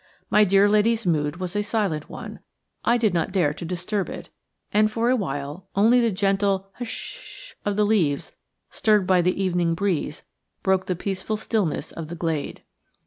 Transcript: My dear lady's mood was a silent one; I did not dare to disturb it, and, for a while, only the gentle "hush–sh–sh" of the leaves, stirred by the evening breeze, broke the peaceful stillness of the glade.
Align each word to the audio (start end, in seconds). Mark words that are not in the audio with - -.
My 0.31 0.43
dear 0.45 0.67
lady's 0.67 1.05
mood 1.05 1.35
was 1.37 1.55
a 1.55 1.61
silent 1.61 2.09
one; 2.09 2.39
I 2.83 2.97
did 2.97 3.13
not 3.13 3.31
dare 3.31 3.53
to 3.53 3.63
disturb 3.63 4.09
it, 4.09 4.31
and, 4.73 4.89
for 4.91 5.11
a 5.11 5.15
while, 5.15 5.67
only 5.75 6.01
the 6.01 6.09
gentle 6.11 6.71
"hush–sh–sh" 6.77 7.53
of 7.65 7.75
the 7.75 7.85
leaves, 7.85 8.31
stirred 8.71 9.05
by 9.05 9.21
the 9.21 9.39
evening 9.39 9.75
breeze, 9.75 10.23
broke 10.63 10.87
the 10.87 10.95
peaceful 10.95 11.37
stillness 11.37 11.91
of 11.91 12.07
the 12.07 12.15
glade. 12.15 12.63